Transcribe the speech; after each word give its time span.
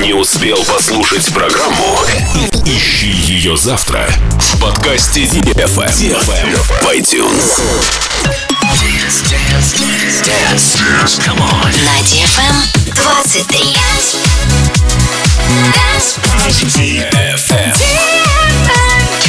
Не 0.00 0.12
успел 0.12 0.62
послушать 0.64 1.32
программу? 1.32 1.98
Ищи 2.64 3.08
ее 3.08 3.56
завтра 3.56 4.08
в 4.38 4.60
подкасте 4.60 5.22
DFM 5.24 5.90
в 6.56 6.70
iTunes. 6.90 7.60
На 11.82 11.98
DFM 12.00 12.56
23. 12.94 13.78
DFM. 17.08 18.93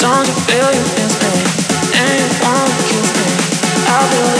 Don't 0.00 0.26
you 0.26 0.32
feel 0.48 0.72
your 0.72 0.88
miss 0.96 1.12
me? 1.20 1.34
And 2.00 2.20
you 2.20 2.28
wanna 2.40 2.72
kiss 2.88 3.08
me? 3.20 3.28
I'll 3.86 4.08
be 4.10 4.39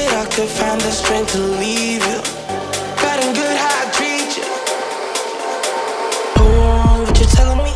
it, 0.00 0.12
I 0.12 0.24
could 0.26 0.48
find 0.48 0.80
the 0.80 0.90
strength 0.90 1.32
to 1.32 1.38
leave 1.38 2.04
you. 2.10 2.20
Bad 3.00 3.18
and 3.24 3.34
good, 3.36 3.56
how 3.56 3.82
I 3.82 3.90
treat 3.96 4.30
you. 4.38 4.46
Oh, 6.38 7.04
what 7.04 7.18
you 7.20 7.26
telling 7.26 7.62
me? 7.64 7.72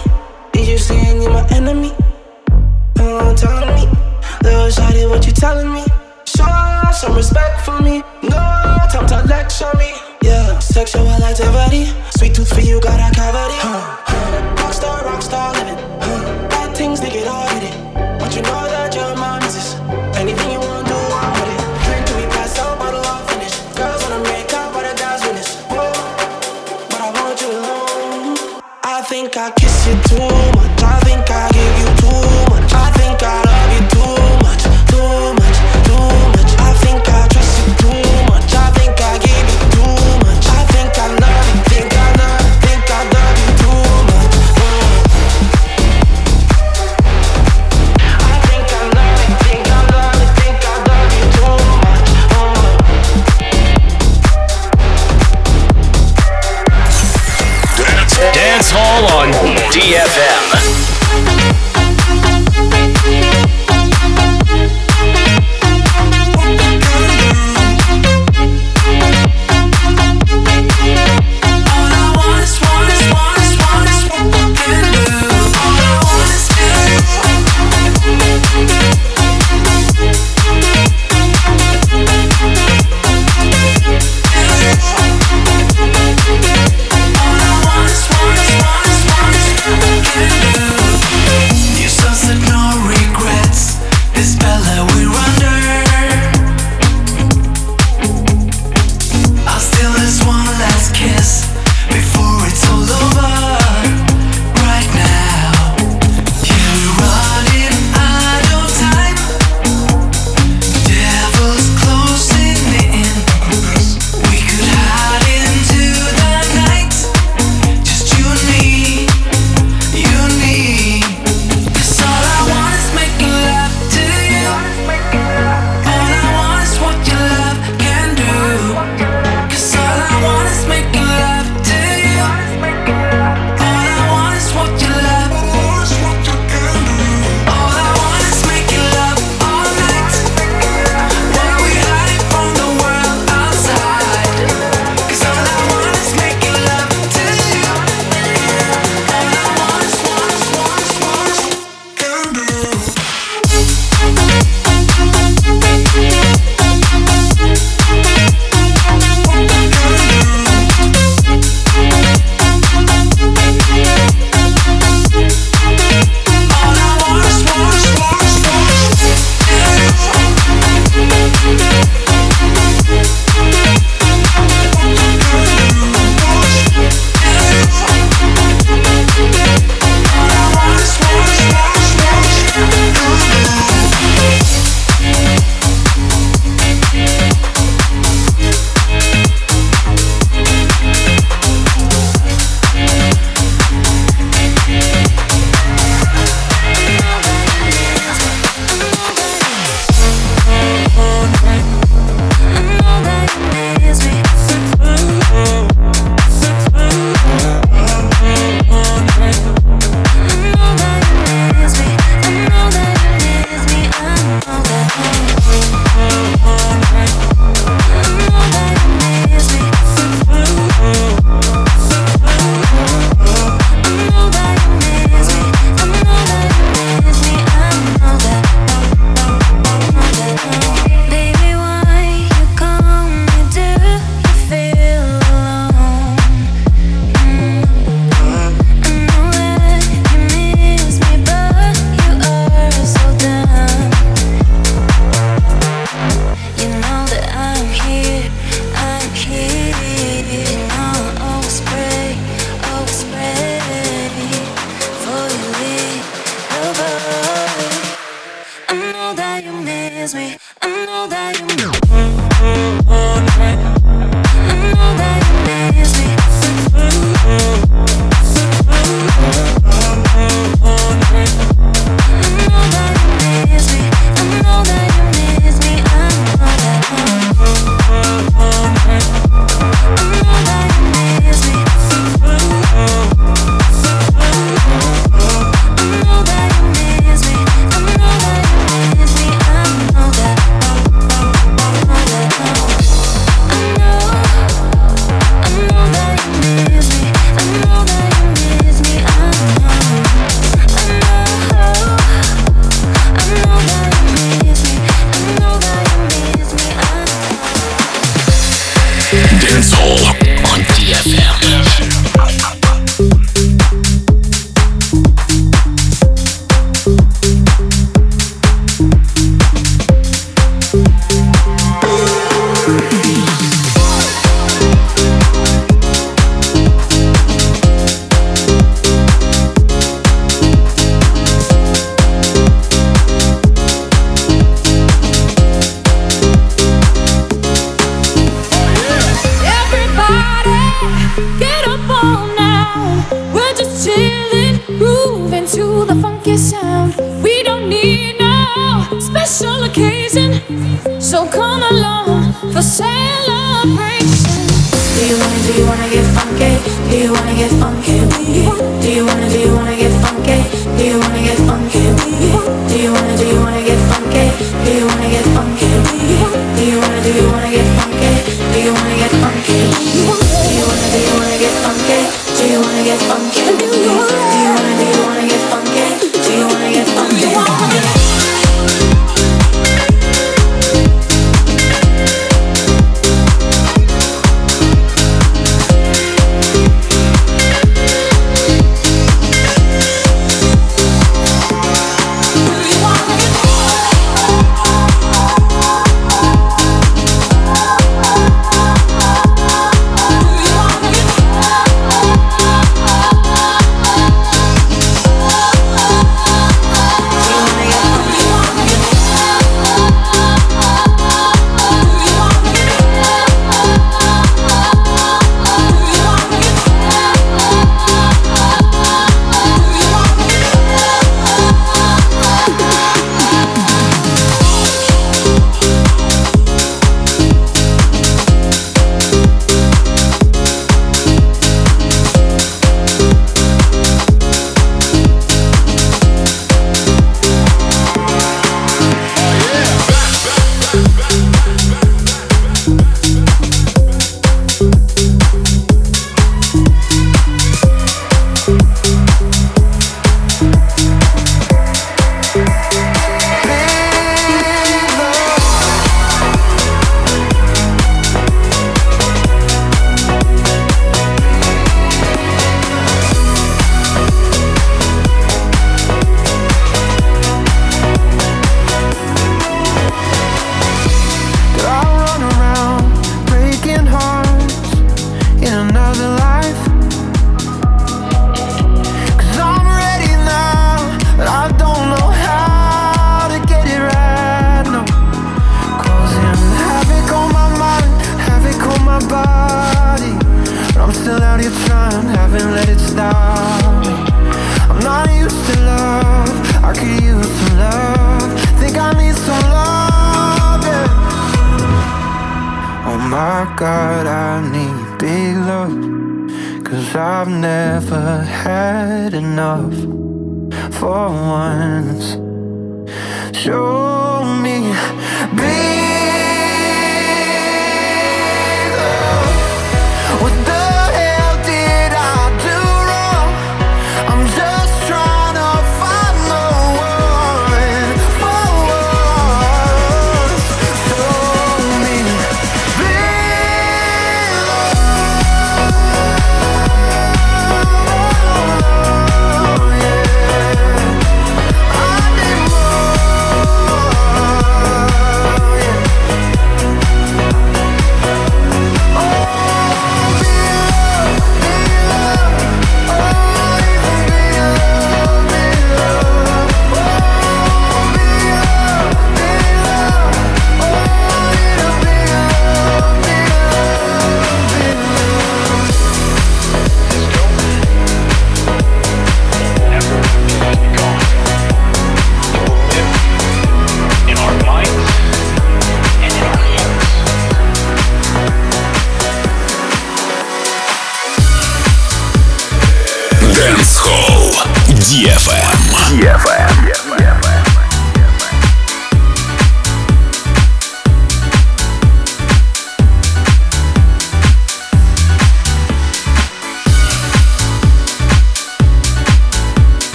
Did 0.52 0.68
you 0.68 0.78
saying 0.78 1.22
you're 1.22 1.32
my 1.32 1.46
enemy? 1.50 1.92
Oh, 2.98 3.34
telling 3.36 3.74
me, 3.76 3.84
little 4.42 4.68
shawty, 4.68 5.08
what 5.08 5.26
you 5.26 5.32
telling 5.32 5.72
me? 5.72 5.84
Show 6.24 6.46
some 6.92 7.14
respect 7.14 7.60
for 7.64 7.80
me. 7.80 8.02
No 8.22 8.40
time 8.92 9.06
to 9.08 9.22
lecture 9.28 9.72
me. 9.76 9.92
Yeah, 10.22 10.58
sexual 10.58 11.06
activity, 11.08 11.92
sweet 12.16 12.34
tooth 12.34 12.52
for 12.54 12.60
you, 12.60 12.80
got 12.80 12.98
a 12.98 13.14
cavity. 13.14 13.58
Huh. 13.58 13.96
Huh. 14.06 14.56
Rockstar, 14.60 14.98
rockstar 15.08 15.52
living. 15.54 15.78
Huh. 16.00 16.23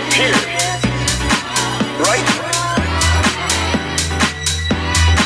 disappeared. 0.00 0.34
Right? 2.00 2.24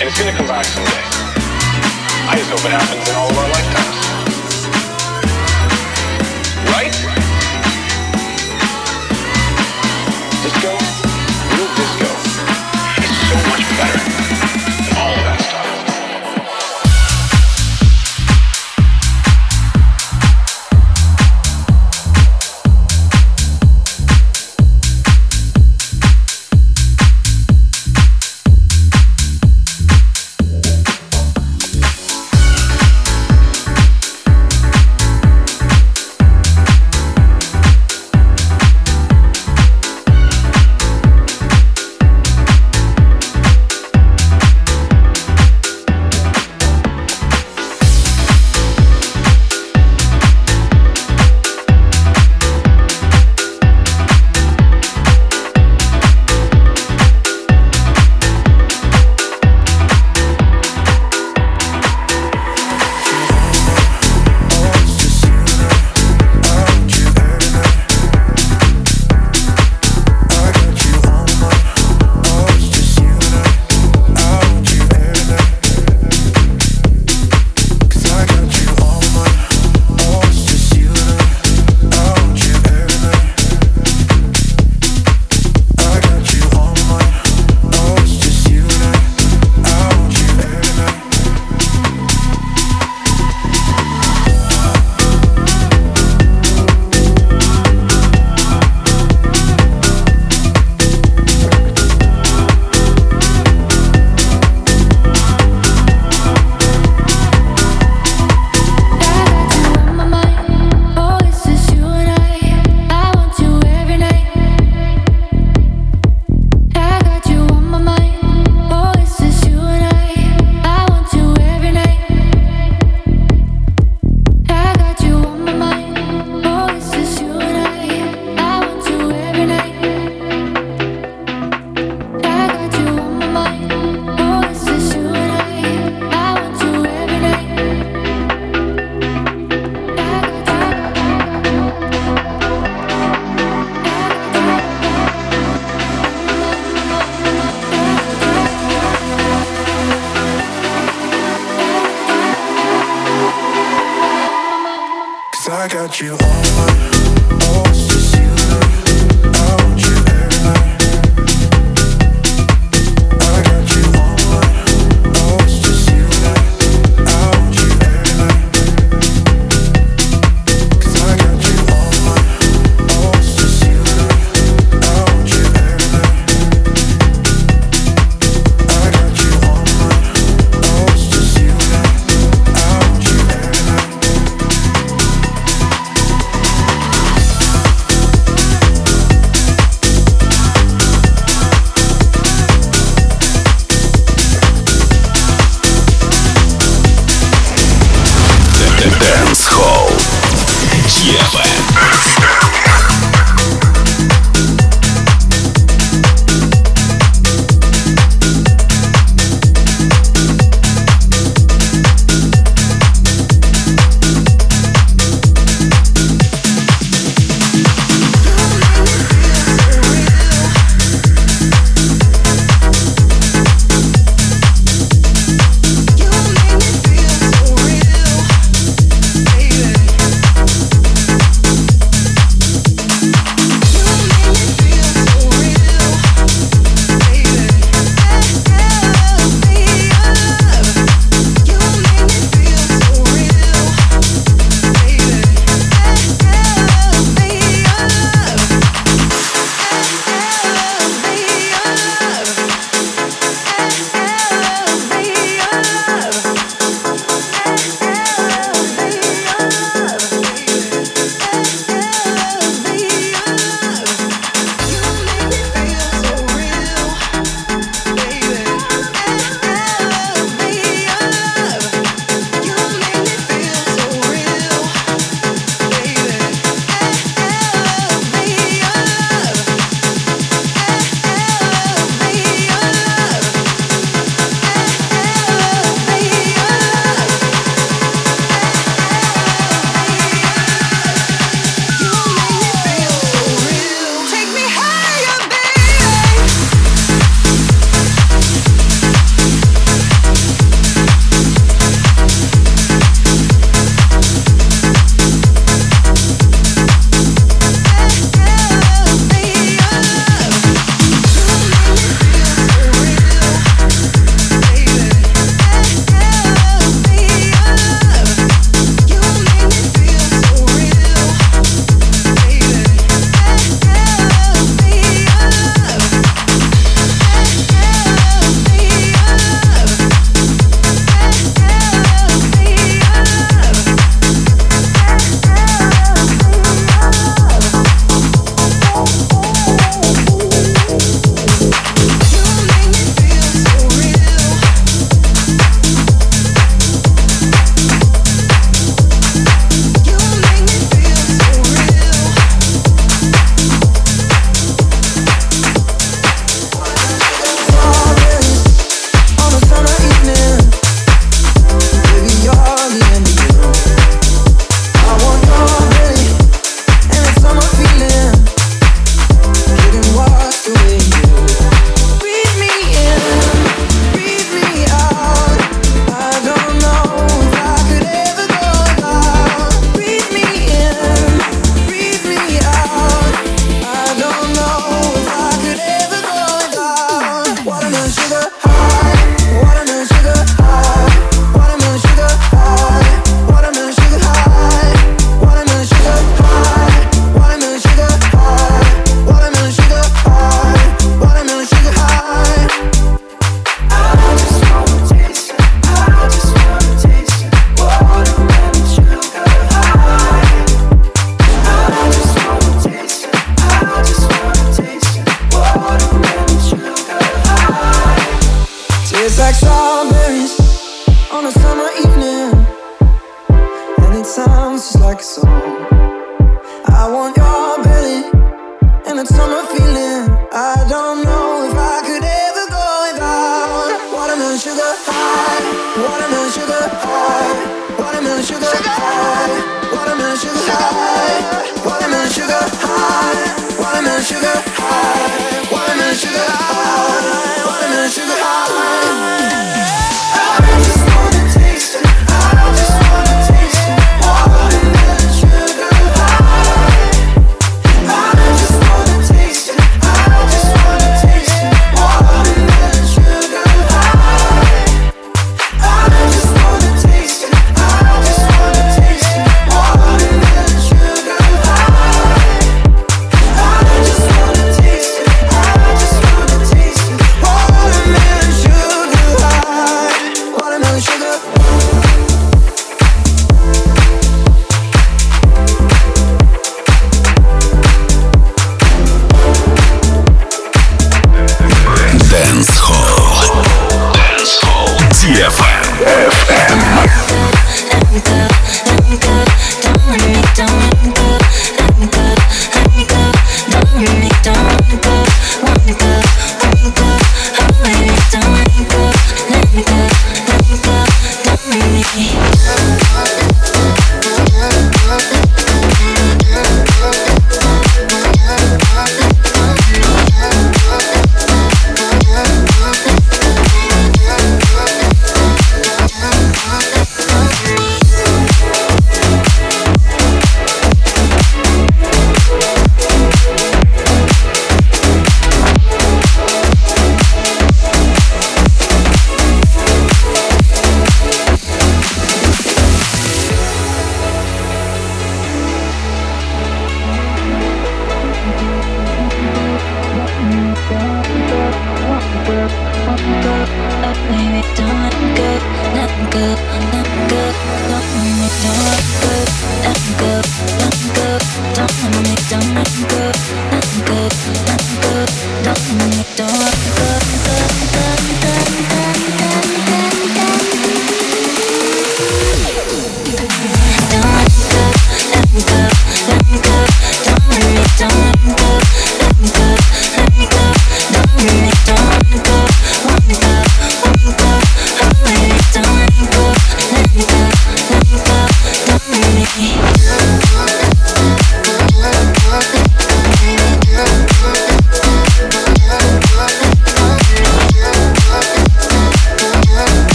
And 0.00 0.08
it's 0.08 0.18
gonna 0.18 0.32
come 0.32 0.46
back 0.46 0.64
someday. 0.64 1.02
I 2.28 2.36
just 2.36 2.50
hope 2.50 2.64
it 2.64 2.72
happens 2.72 3.08
in 3.08 3.14
all 3.14 3.30
of 3.30 3.36
our 3.36 3.48
life. 3.50 3.71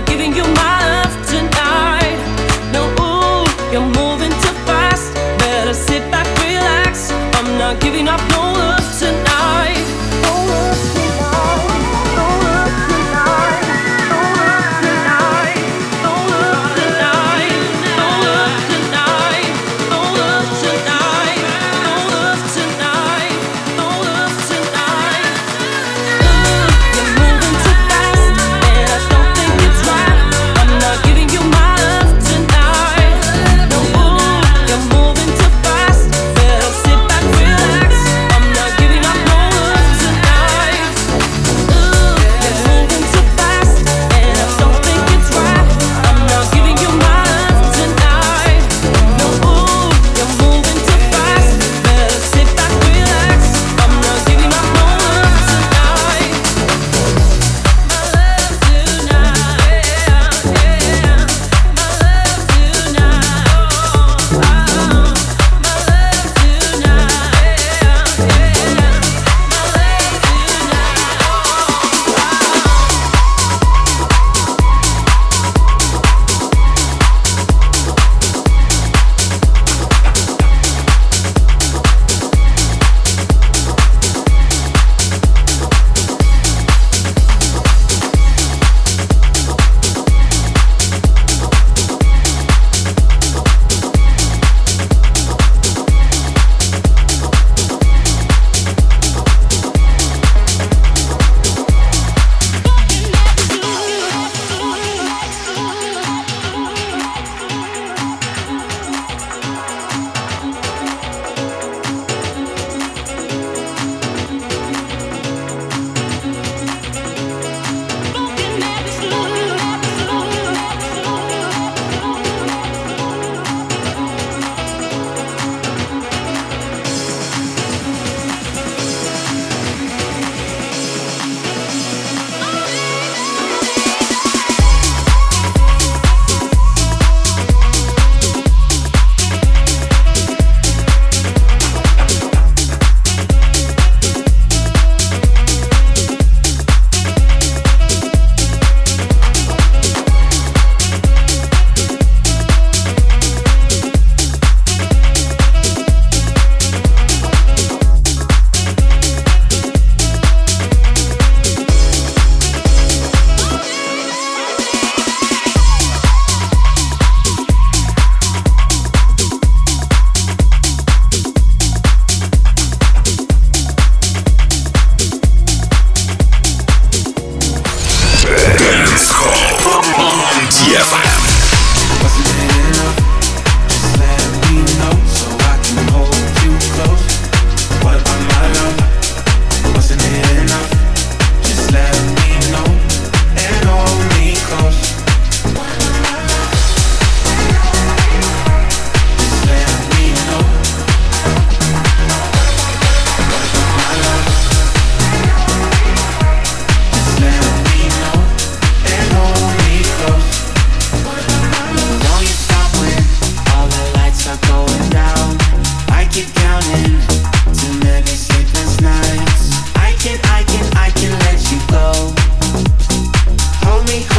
Giving 0.00 0.34
you 0.34 0.42
my 0.42 0.83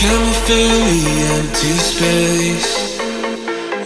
Can 0.00 0.20
we 0.26 0.32
fill 0.46 0.78
the 0.94 1.06
empty 1.34 1.74
space? 1.92 2.70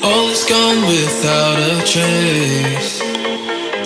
All 0.04 0.28
is 0.28 0.44
gone 0.44 0.82
without 0.86 1.56
a 1.56 1.80
trace. 1.88 3.00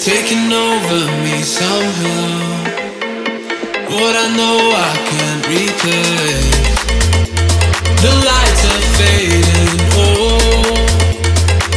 Taking 0.05 0.53
over 0.53 1.01
me 1.23 1.41
somehow. 1.43 2.67
What 3.95 4.15
I 4.25 4.27
know 4.39 4.59
I 4.75 4.93
can't 5.11 5.45
replace. 5.55 6.81
The 8.03 8.13
lights 8.29 8.63
are 8.73 8.85
fading. 8.99 9.79
Oh, 9.95 10.41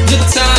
the 0.10 0.18
time. 0.34 0.59